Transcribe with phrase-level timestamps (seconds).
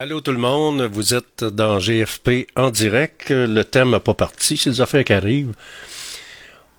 [0.00, 3.30] Allô tout le monde, vous êtes dans GFP en direct.
[3.30, 5.54] Le thème n'a pas parti, c'est les affaires qui arrivent.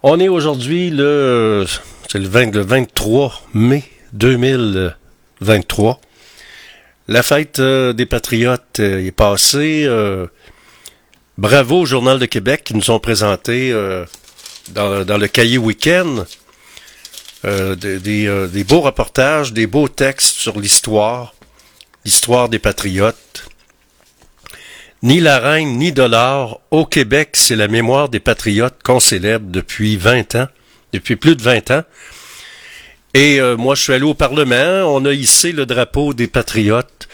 [0.04, 1.66] On est aujourd'hui le,
[2.10, 6.00] c'est le, 23 mai 2023.
[7.10, 9.84] La fête euh, des Patriotes euh, est passée.
[9.86, 10.28] Euh,
[11.38, 13.74] bravo au Journal de Québec qui nous ont présenté
[14.70, 16.24] dans, le cahier week-end
[17.44, 21.34] des, des beaux reportages, des beaux textes sur l'histoire
[22.06, 23.50] l'histoire des patriotes.
[25.02, 29.96] Ni la reine ni dollar, au Québec, c'est la mémoire des patriotes qu'on célèbre depuis
[29.96, 30.48] 20 ans,
[30.92, 31.84] depuis plus de 20 ans.
[33.14, 37.08] Et euh, moi, je suis allé au Parlement, on a hissé le drapeau des patriotes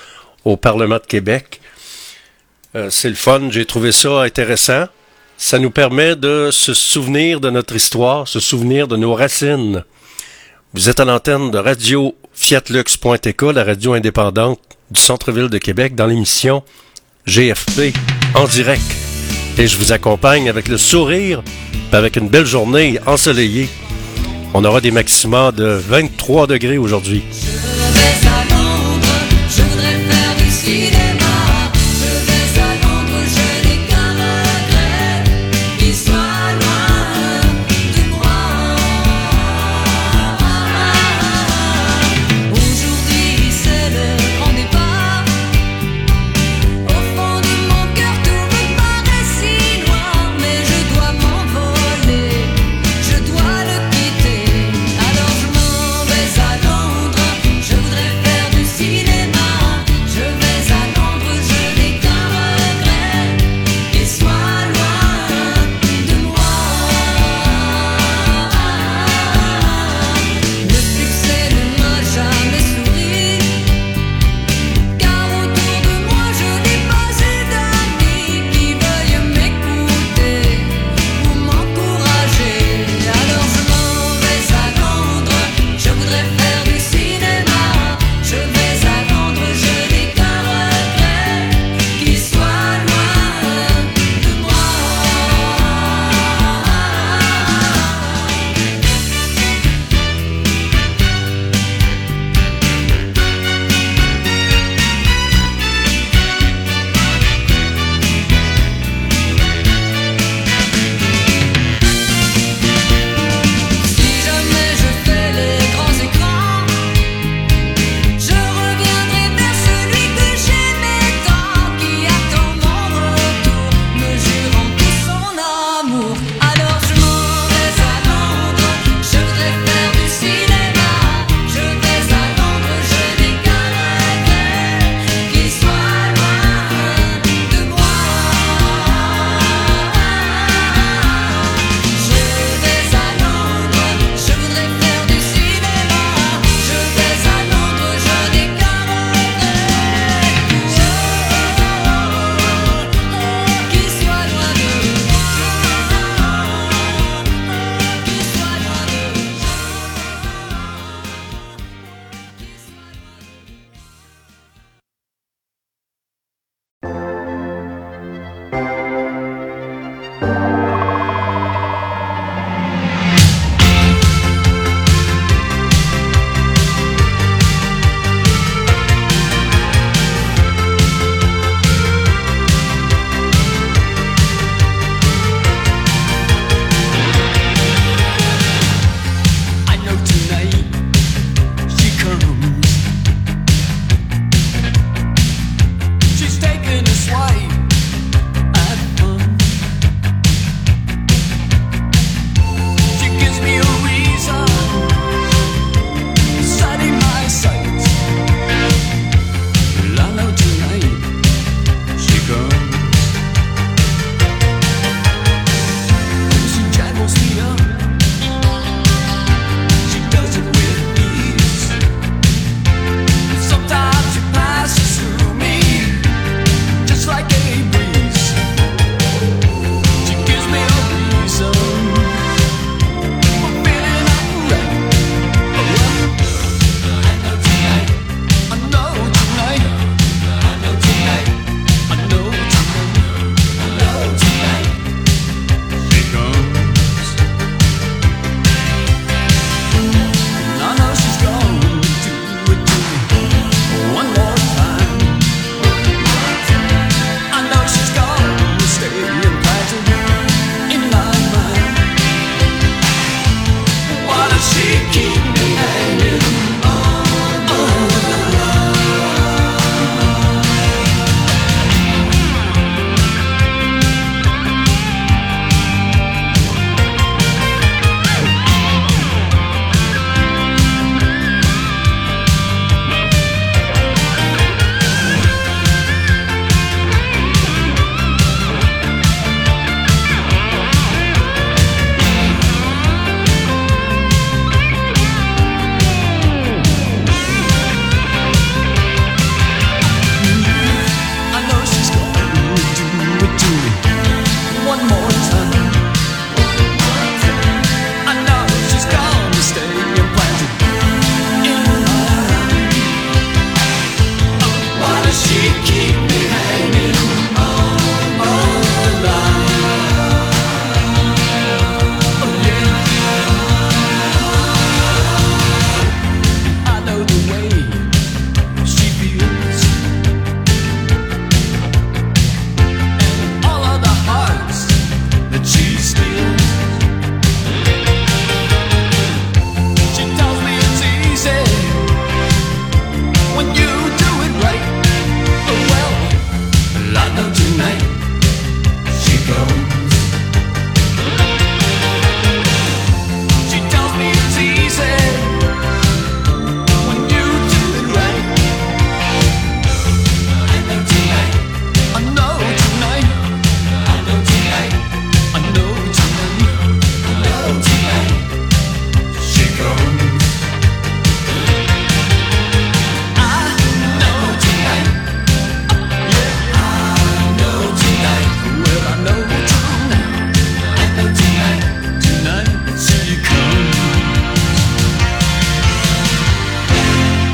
[0.44, 1.62] au Parlement de Québec.
[2.76, 4.86] Euh, c'est le fun, j'ai trouvé ça intéressant.
[5.38, 9.84] Ça nous permet de se souvenir de notre histoire, se souvenir de nos racines.
[10.74, 14.60] Vous êtes à l'antenne de radio fiatlux.tk, la radio indépendante
[14.92, 16.64] du centre-ville de Québec dans l'émission
[17.26, 17.96] GFP
[18.36, 18.84] en direct.
[19.58, 21.42] Et je vous accompagne avec le sourire,
[21.92, 23.70] avec une belle journée ensoleillée.
[24.54, 27.24] On aura des maximums de 23 degrés aujourd'hui.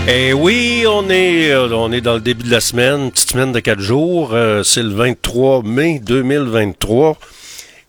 [0.07, 3.51] Eh oui, on est, euh, on est dans le début de la semaine, petite semaine
[3.51, 4.31] de quatre jours.
[4.33, 7.17] Euh, c'est le 23 mai 2023.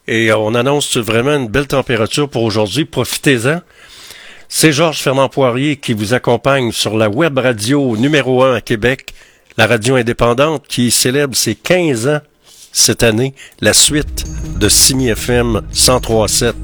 [0.09, 2.85] Et on annonce vraiment une belle température pour aujourd'hui.
[2.85, 3.63] Profitez-en.
[4.49, 9.15] C'est Georges Fernand Poirier qui vous accompagne sur la web radio numéro 1 à Québec,
[9.57, 12.21] la radio indépendante qui célèbre ses 15 ans
[12.73, 14.25] cette année, la suite
[14.59, 16.55] de Simi FM 1037.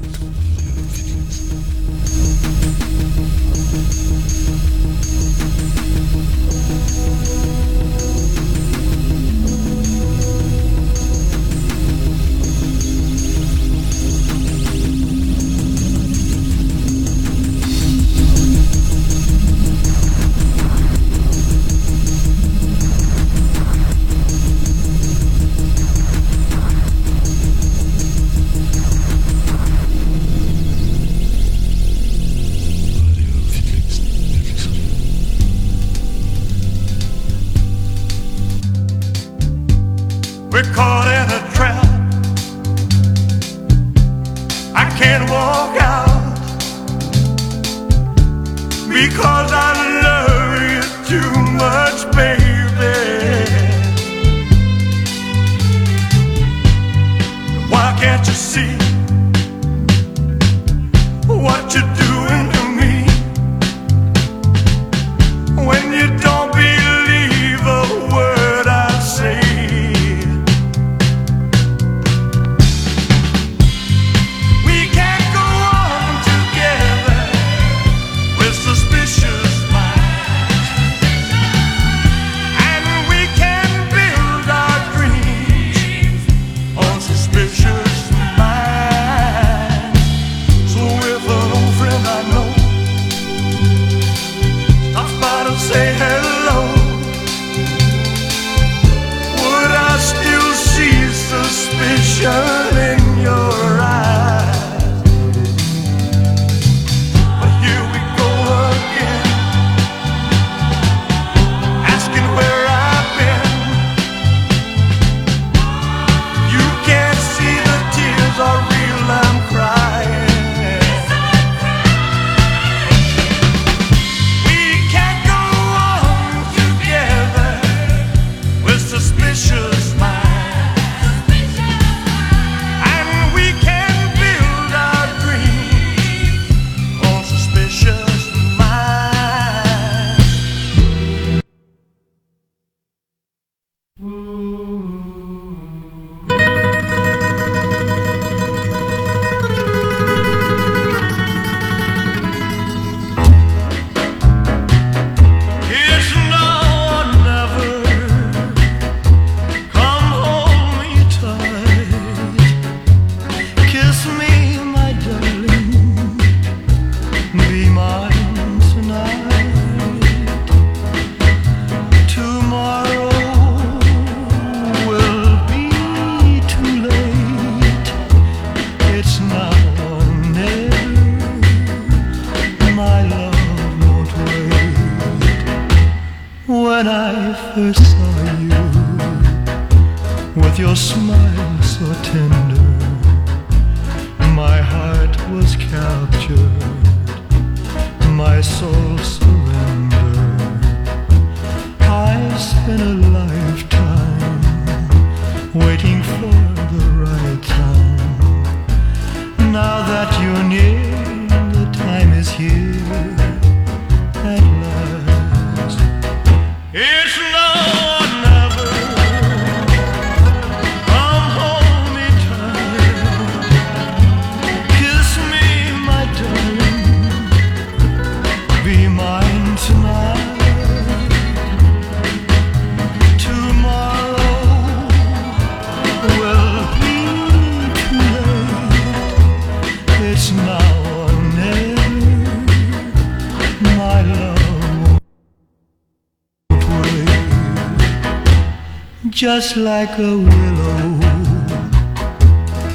[249.19, 250.87] Just like a willow,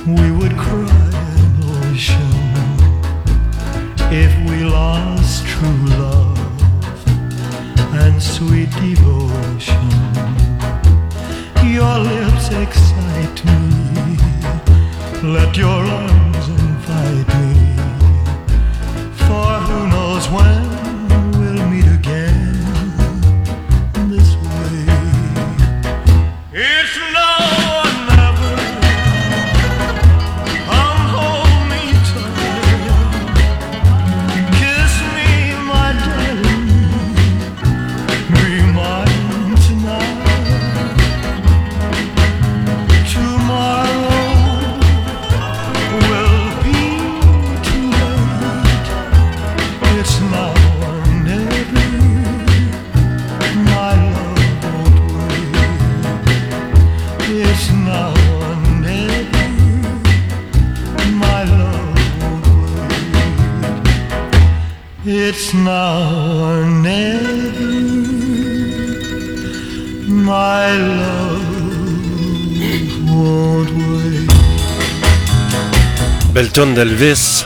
[0.06, 1.10] we would cry
[1.40, 1.54] an
[1.88, 2.36] ocean
[4.12, 6.38] if we lost true love
[7.94, 9.88] and sweet devotion.
[11.64, 14.18] Your lips excite me,
[15.22, 16.13] let your arms
[70.14, 71.54] my love
[76.74, 77.44] d'Elvis.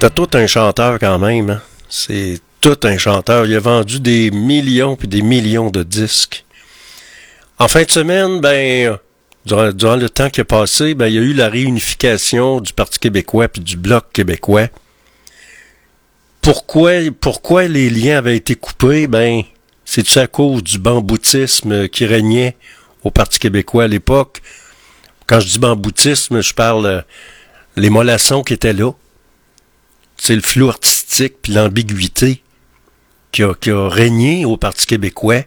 [0.00, 1.50] T'as tout un chanteur quand même.
[1.50, 1.60] Hein?
[1.88, 3.46] C'est tout un chanteur.
[3.46, 6.44] Il a vendu des millions puis des millions de disques.
[7.58, 8.98] En fin de semaine, ben,
[9.46, 12.98] durant, le temps qui a passé, ben, il y a eu la réunification du Parti
[12.98, 14.68] québécois puis du Bloc québécois.
[16.44, 19.06] Pourquoi, pourquoi les liens avaient été coupés?
[19.06, 19.44] Ben,
[19.86, 22.58] c'est à cause du bamboutisme qui régnait
[23.02, 24.42] au Parti québécois à l'époque?
[25.26, 27.00] Quand je dis bamboutisme, je parle euh,
[27.76, 28.92] les mollassons qui étaient là.
[30.18, 32.42] C'est le flou artistique puis l'ambiguïté
[33.32, 35.44] qui a, qui a régné au Parti québécois.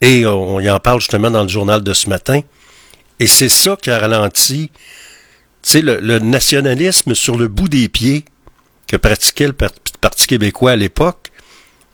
[0.00, 2.40] Et on, y en parle justement dans le journal de ce matin.
[3.20, 4.72] Et c'est ça qui a ralenti
[5.62, 8.24] tu le, le nationalisme sur le bout des pieds
[8.86, 9.54] que pratiquait le
[10.00, 11.30] Parti québécois à l'époque.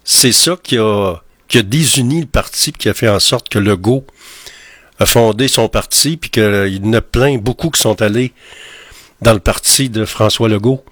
[0.05, 1.17] C'est ça qui a,
[1.49, 4.07] qui a désuni le parti, qui a fait en sorte que Legault
[4.99, 8.33] a fondé son parti, puis qu'il y en a plein, beaucoup qui sont allés
[9.21, 10.85] dans le parti de François Legault.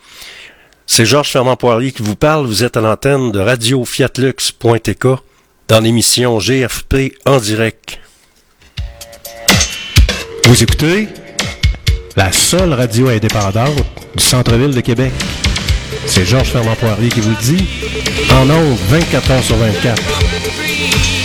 [0.86, 2.46] C'est Georges Fermand-Poirier qui vous parle.
[2.46, 5.06] Vous êtes à l'antenne de Radio Fiatlux.tk
[5.68, 8.00] dans l'émission GFP en direct.
[10.46, 11.08] Vous écoutez
[12.16, 13.84] la seule radio indépendante
[14.16, 15.12] du centre-ville de Québec.
[16.06, 17.66] C'est Georges Fermand Poirier qui vous dit.
[18.32, 21.19] En ondes, 24 heures sur 24.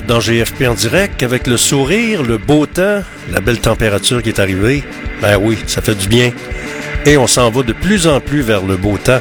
[0.00, 4.40] dans GFP en direct avec le sourire, le beau temps, la belle température qui est
[4.40, 4.84] arrivée.
[5.22, 6.32] Ben oui, ça fait du bien.
[7.04, 9.20] Et on s'en va de plus en plus vers le beau temps.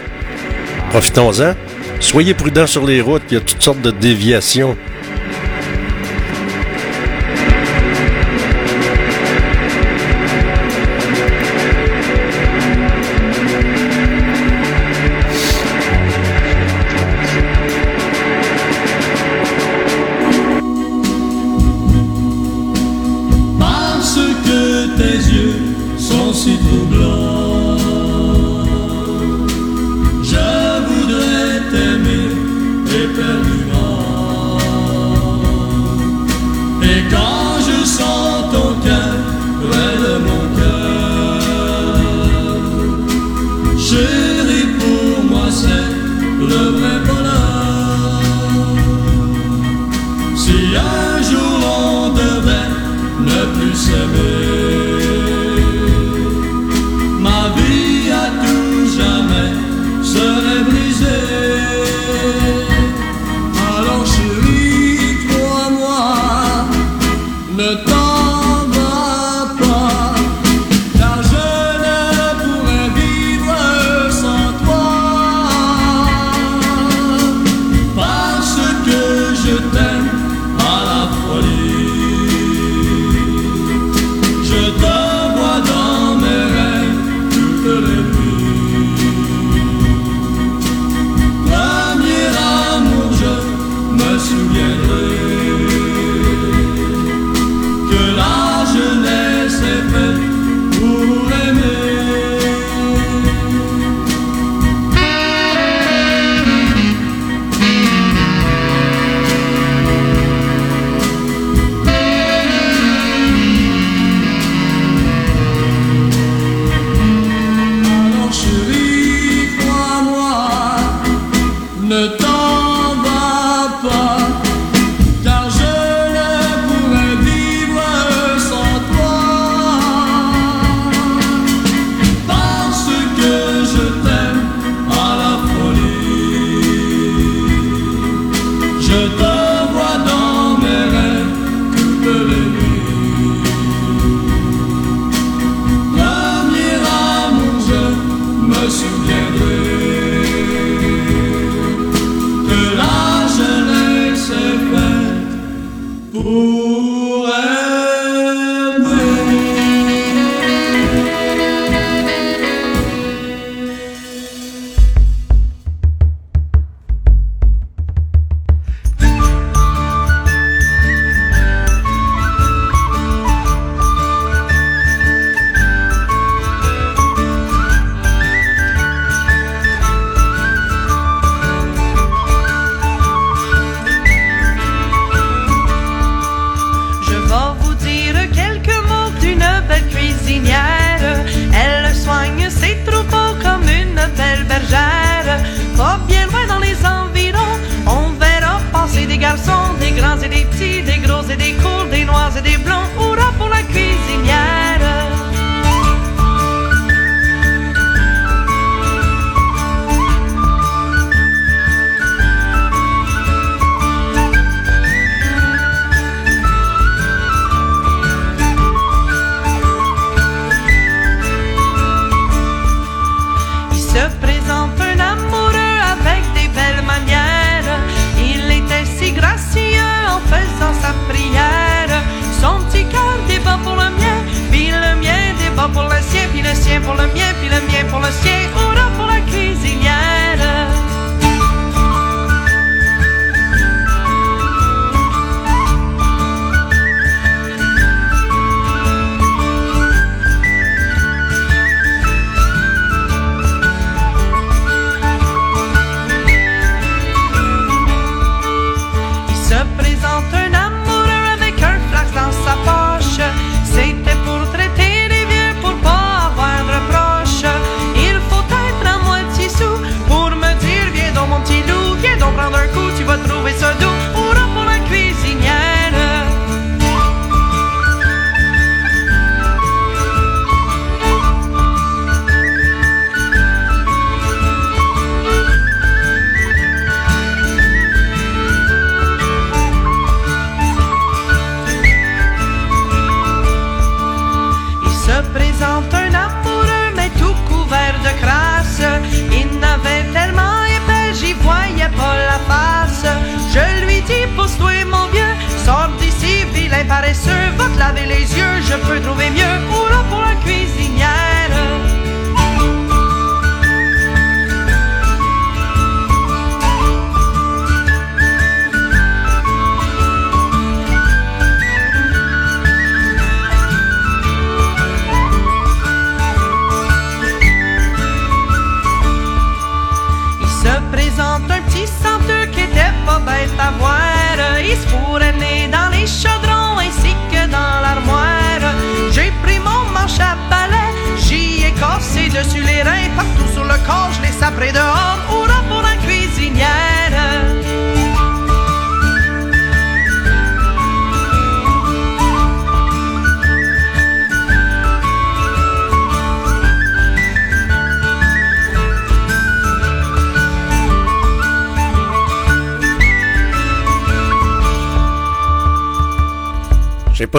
[0.90, 1.56] Profitons-en.
[2.00, 4.78] Soyez prudents sur les routes, il y a toutes sortes de déviations.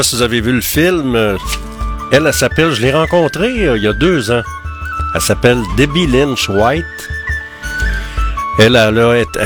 [0.03, 1.17] Si vous avez vu le film.
[2.13, 4.43] Elle, elle s'appelle, je l'ai rencontrée euh, il y a deux ans.
[5.15, 6.85] Elle s'appelle Debbie Lynch White.
[8.59, 8.77] Elle,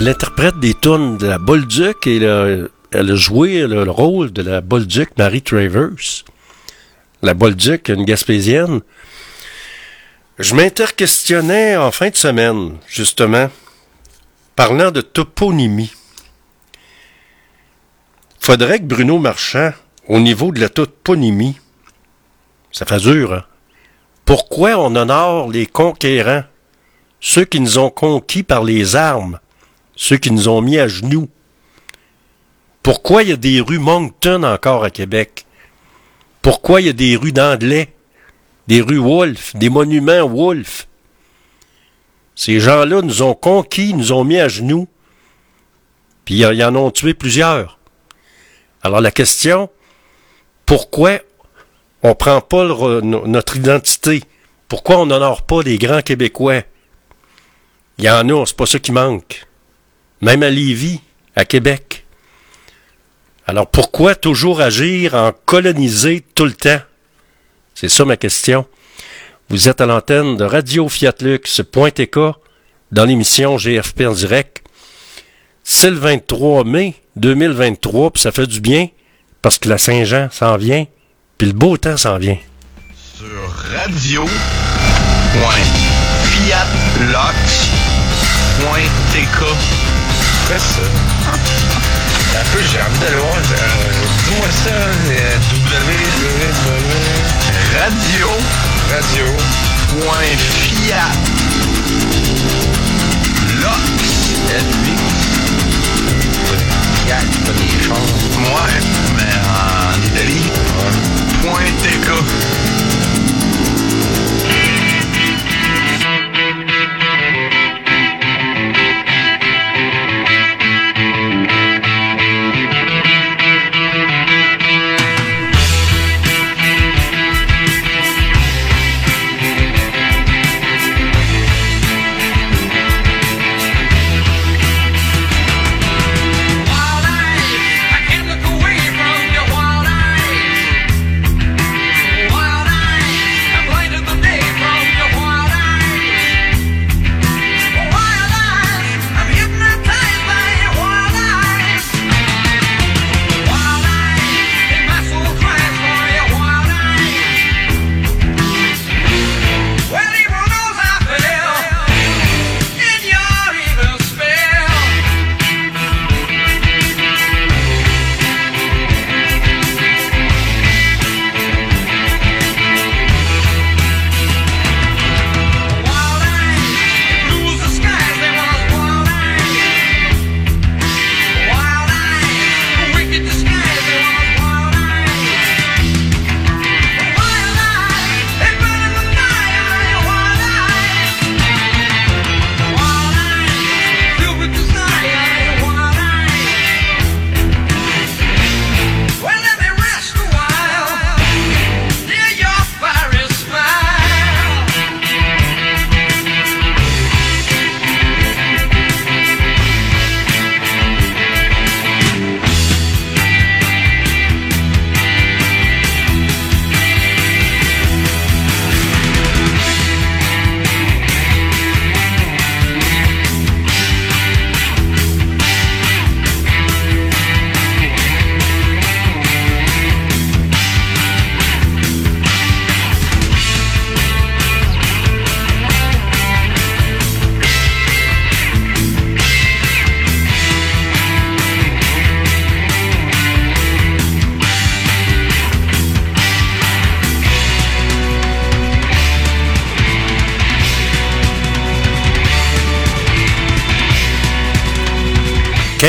[0.09, 4.61] interprète des tunes de la Bolduc et elle a- joué le, le rôle de la
[4.61, 5.89] Bolduc Marie Travers.
[7.23, 8.81] La Bolduc, une Gaspésienne.
[10.39, 13.51] Je m'interquestionnais en fin de semaine, justement,
[14.57, 15.93] parlant de toponymie.
[18.41, 19.73] Faudrait que Bruno Marchand,
[20.11, 21.57] au niveau de la toponymie,
[22.73, 23.45] ça fait dur, hein?
[24.25, 26.43] Pourquoi on honore les conquérants,
[27.21, 29.39] ceux qui nous ont conquis par les armes,
[29.95, 31.29] ceux qui nous ont mis à genoux?
[32.83, 35.47] Pourquoi il y a des rues Moncton encore à Québec?
[36.43, 37.95] Pourquoi il y a des rues d'Anglais,
[38.67, 40.89] des rues Wolfe, des monuments Wolfe?
[42.35, 44.89] Ces gens-là nous ont conquis, nous ont mis à genoux,
[46.25, 47.79] puis ils en ont tué plusieurs.
[48.83, 49.71] Alors la question,
[50.71, 51.19] pourquoi
[52.05, 52.65] on prend pas
[53.03, 54.23] notre identité?
[54.69, 56.63] Pourquoi on n'honore pas les grands Québécois?
[57.99, 59.49] Il y en a, c'est pas ça qui manque.
[60.21, 61.01] Même à Lévis,
[61.35, 62.05] à Québec.
[63.49, 66.79] Alors pourquoi toujours agir en coloniser tout le temps?
[67.75, 68.65] C'est ça ma question.
[69.49, 72.17] Vous êtes à l'antenne de Radio Fiatlux.tk
[72.93, 74.63] dans l'émission GFP en direct.
[75.65, 78.87] C'est le 23 mai 2023, puis ça fait du bien
[79.43, 80.85] parce que la Saint-Jean s'en vient,
[81.39, 82.37] puis le beau temps s'en vient.
[83.17, 83.27] sur
[88.11, 89.41] radio.fiatlox.tk.
[90.49, 90.83] Fais ça.
[92.33, 93.35] Un peu, j'ai envie d'aller voir.
[93.35, 93.39] euh,
[94.25, 95.93] Dis-moi ça, euh, www.
[97.79, 98.29] Radio.
[98.91, 99.27] Radio.
[99.91, 101.13] Point fiat.
[103.61, 104.90] Lox.
[107.11, 108.79] Ouais,
[109.17, 110.49] mais en Italie.
[111.43, 111.61] Point.
[111.61, 113.00] Wild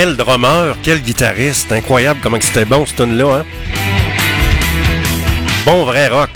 [0.04, 1.72] Quel drummer, quel guitariste.
[1.72, 3.36] Incroyable comment c'était bon, ce tune-là.
[3.36, 3.46] Hein?
[5.64, 6.32] Bon vrai rock.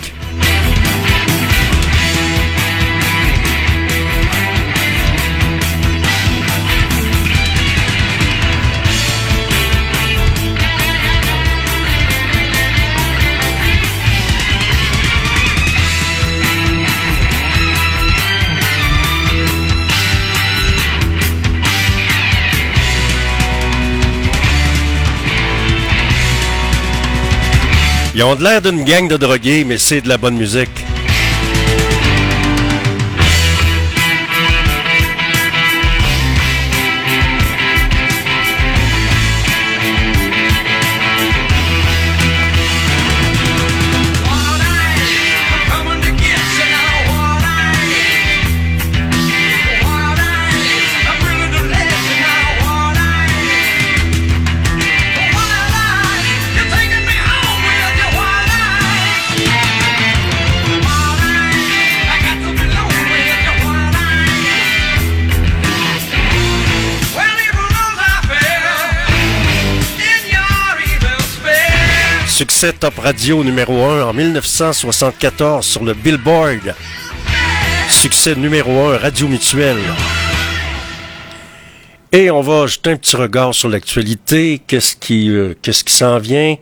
[28.17, 30.85] Ils ont de l'air d'une gang de drogués, mais c'est de la bonne musique.
[72.65, 76.73] Succès Top Radio numéro 1 en 1974 sur le Billboard.
[77.87, 79.77] Succès numéro 1 Radio Mutuelle.
[82.11, 84.59] Et on va jeter un petit regard sur l'actualité.
[84.65, 86.55] Qu'est-ce qui, euh, qu'est-ce qui s'en vient?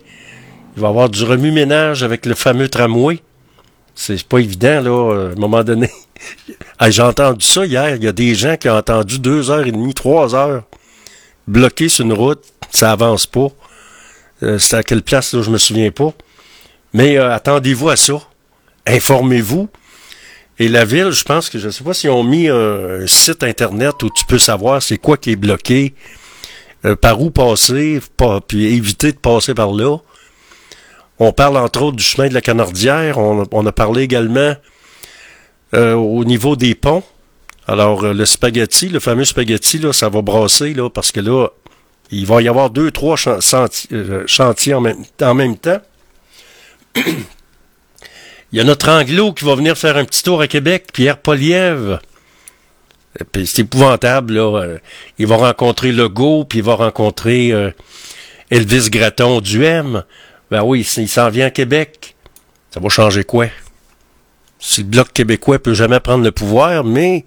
[0.75, 3.19] Il va y avoir du remue-ménage avec le fameux tramway.
[3.95, 5.89] C'est pas évident, là, à un moment donné.
[6.89, 7.95] J'ai entendu ça hier.
[7.95, 10.63] Il y a des gens qui ont entendu deux heures et demie, trois heures
[11.47, 12.43] bloqués sur une route.
[12.71, 13.47] Ça avance pas.
[14.43, 16.13] Euh, c'est à quelle place, là, je me souviens pas.
[16.93, 18.19] Mais euh, attendez-vous à ça.
[18.85, 19.69] Informez-vous.
[20.59, 23.43] Et la ville, je pense que je ne sais pas s'ils ont mis un, site
[23.43, 25.95] internet où tu peux savoir c'est quoi qui est bloqué,
[26.85, 29.97] euh, par où passer, pas- puis éviter de passer par là.
[31.17, 33.17] On parle entre autres du chemin de la Canardière.
[33.17, 34.53] On, on a parlé également
[35.73, 37.03] euh, au niveau des ponts.
[37.65, 41.47] Alors, le spaghetti, le fameux spaghetti, là, ça va brasser, là, parce que là,
[42.13, 45.81] il va y avoir deux, trois chanti- euh, chantiers en même, temps.
[46.95, 51.17] Il y a notre anglo qui va venir faire un petit tour à Québec, Pierre
[51.17, 51.99] Poliev.
[53.31, 54.61] Puis C'est épouvantable, là.
[54.61, 54.77] Euh,
[55.17, 57.71] Il va rencontrer Legault, puis il va rencontrer euh,
[58.51, 59.59] Elvis Gratton du.
[59.59, 62.15] Ben oui, il s'en vient à Québec.
[62.69, 63.47] Ça va changer quoi?
[64.59, 67.25] Si le Bloc québécois peut jamais prendre le pouvoir, mais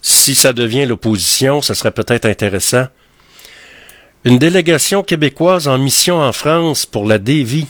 [0.00, 2.86] si ça devient l'opposition, ça serait peut-être intéressant.
[4.26, 7.68] Une délégation québécoise en mission en France pour la Davy.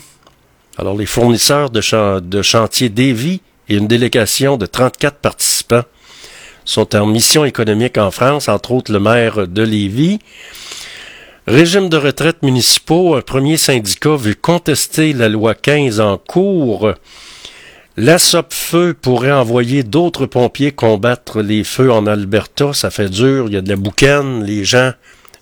[0.75, 2.41] Alors, les fournisseurs de, chan- de
[3.69, 5.83] et une délégation de 34 participants
[6.65, 10.17] sont en mission économique en France, entre autres le maire de Lévis.
[11.45, 16.91] Régime de retraite municipaux, un premier syndicat veut contester la loi 15 en cours.
[17.97, 22.73] La Feu pourrait envoyer d'autres pompiers combattre les feux en Alberta.
[22.73, 24.93] Ça fait dur, il y a de la boucane, les gens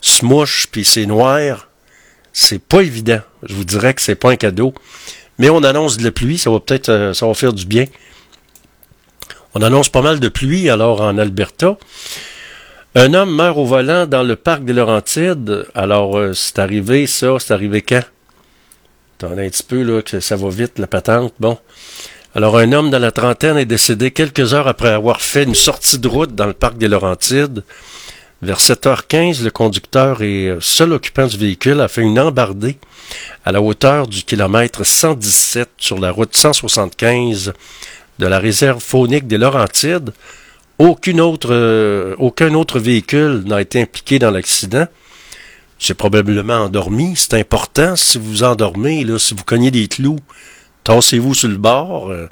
[0.05, 1.69] se puis c'est noir.
[2.33, 3.21] C'est pas évident.
[3.43, 4.73] Je vous dirais que c'est pas un cadeau.
[5.37, 7.85] Mais on annonce de la pluie, ça va peut-être euh, ça va faire du bien.
[9.53, 11.77] On annonce pas mal de pluie alors en Alberta.
[12.97, 15.65] Un homme meurt au volant dans le parc des Laurentides.
[15.75, 18.03] Alors, euh, c'est arrivé ça, c'est arrivé quand?
[19.17, 21.33] Attendez un petit peu, là, que ça va vite, la patente.
[21.39, 21.57] Bon.
[22.35, 25.99] Alors, un homme dans la trentaine est décédé quelques heures après avoir fait une sortie
[25.99, 27.63] de route dans le parc des Laurentides.
[28.41, 32.77] Vers 7h15, le conducteur et euh, seul occupant du véhicule a fait une embardée
[33.45, 37.53] à la hauteur du kilomètre 117 sur la route 175
[38.19, 40.11] de la réserve faunique des Laurentides.
[40.81, 44.87] Euh, aucun autre véhicule n'a été impliqué dans l'accident.
[45.79, 47.13] C'est probablement endormi.
[47.15, 50.19] C'est important si vous endormez, si vous cognez des clous,
[50.83, 52.27] tassez-vous sur le bord euh,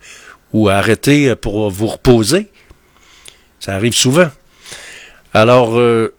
[0.51, 2.47] ou arrêtez pour vous reposer.
[3.61, 4.29] Ça arrive souvent.
[5.33, 6.13] Alors, euh,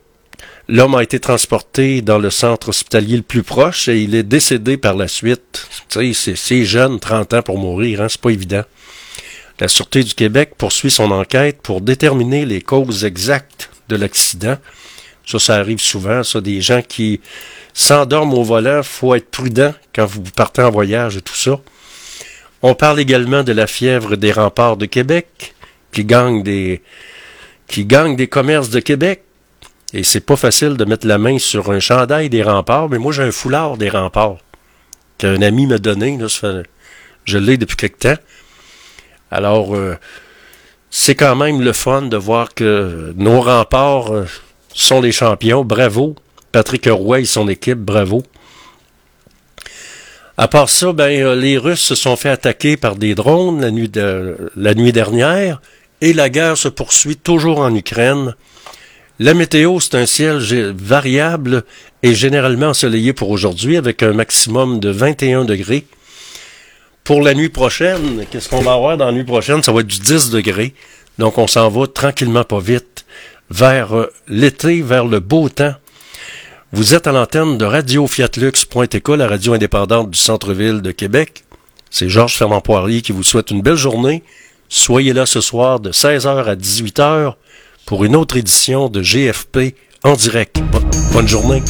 [0.68, 4.76] l'homme a été transporté dans le centre hospitalier le plus proche et il est décédé
[4.76, 5.68] par la suite.
[5.88, 8.64] Tu sais, c'est- jeune, 30 ans pour mourir, hein, c'est pas évident.
[9.60, 14.56] La Sûreté du Québec poursuit son enquête pour déterminer les causes exactes de l'accident.
[15.26, 17.20] Ça, ça arrive souvent, ça, des gens qui
[17.72, 21.60] s'endorment au volant, faut être prudent quand vous partez en voyage et tout ça.
[22.62, 25.54] On parle également de la fièvre des remparts de Québec,
[25.92, 26.82] qui gagne des,
[27.66, 29.22] qui gagne des commerces de Québec.
[29.92, 33.12] Et c'est pas facile de mettre la main sur un chandail des remparts, mais moi
[33.12, 34.38] j'ai un foulard des remparts
[35.18, 36.18] qu'un ami m'a donné.
[37.24, 38.22] Je l'ai depuis quelque temps.
[39.30, 39.96] Alors, euh,
[40.90, 44.26] c'est quand même le fun de voir que nos remparts euh,
[44.74, 45.64] sont les champions.
[45.64, 46.16] Bravo.
[46.52, 48.22] Patrick Roy et son équipe, bravo.
[50.36, 53.70] À part ça, ben, euh, les Russes se sont fait attaquer par des drones la
[53.70, 55.60] nuit, de- la nuit dernière
[56.04, 58.34] et la guerre se poursuit toujours en Ukraine.
[59.18, 60.38] La météo, c'est un ciel
[60.76, 61.64] variable
[62.02, 65.86] et généralement ensoleillé pour aujourd'hui avec un maximum de 21 degrés.
[67.04, 69.62] Pour la nuit prochaine, qu'est-ce qu'on va avoir dans la nuit prochaine?
[69.62, 70.74] Ça va être du 10 degrés.
[71.18, 73.06] Donc on s'en va tranquillement pas vite
[73.48, 75.74] vers euh, l'été, vers le beau temps.
[76.72, 81.44] Vous êtes à l'antenne de Radio Fiatlux.tk, la radio indépendante du centre-ville de Québec.
[81.88, 84.22] C'est Georges Fernand Poirier qui vous souhaite une belle journée.
[84.76, 87.34] Soyez là ce soir de 16h à 18h
[87.86, 90.60] pour une autre édition de GFP en direct.
[90.72, 90.80] Bo-
[91.12, 91.62] Bonne journée.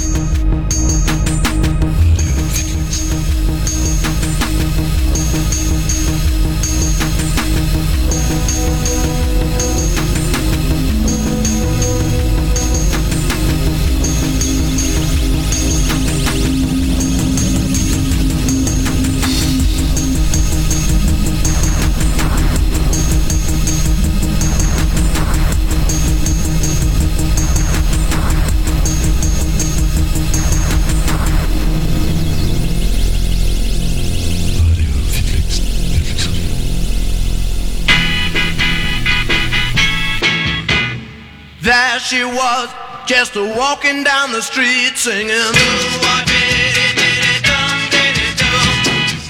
[42.05, 42.69] She was,
[43.07, 45.33] just a walking down the street singing.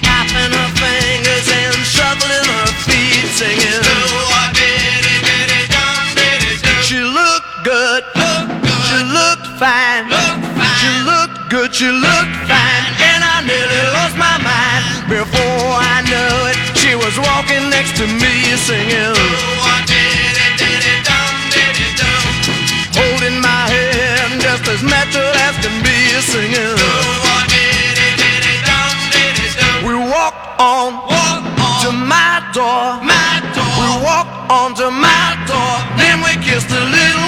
[0.03, 3.85] Tapping her fingers and shuffling her feet singing.
[6.83, 8.03] She looked good,
[8.91, 10.11] she looked fine,
[10.83, 14.83] she looked good, she looked fine, and I nearly lost my mind.
[15.09, 19.64] Before I knew it, she was walking next to me singing.
[24.75, 26.75] As natural as can be singing.
[29.87, 30.91] We walk on,
[31.83, 32.99] to my door.
[33.79, 35.75] We walk on to my door.
[36.01, 37.24] Then we kissed a little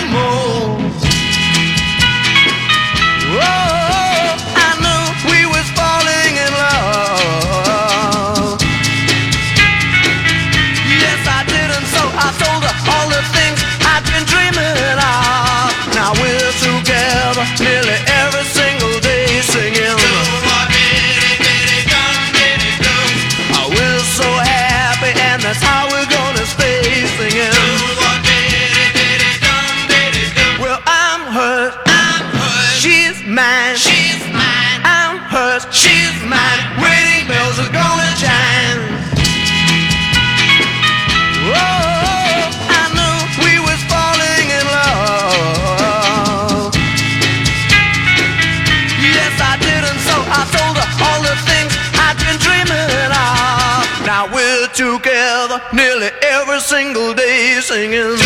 [56.76, 58.20] single day singing.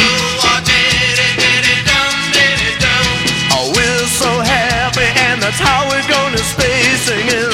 [3.55, 7.53] Oh, we're so happy, and that's how we're gonna stay singing.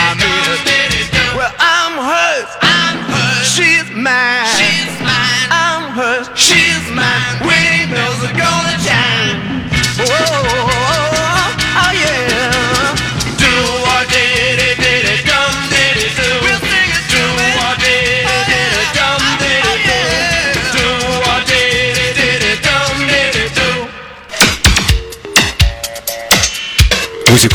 [0.00, 0.48] I mean.
[1.36, 2.48] Well, I'm hers.
[3.44, 4.48] She's mine.
[5.62, 6.26] I'm hers.
[6.34, 7.36] She's mine.
[7.44, 9.17] Wedding bells are gonna chime.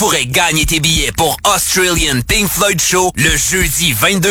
[0.00, 4.28] Pourrais gagner tes billets pour Australian Pink Floyd Show le jeudi 22